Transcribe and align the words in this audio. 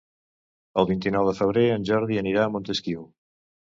El 0.83 0.87
vint-i-nou 0.91 1.29
de 1.29 1.35
febrer 1.41 1.65
en 1.75 1.85
Jordi 1.91 2.21
anirà 2.23 2.47
a 2.47 2.51
Montesquiu. 2.57 3.05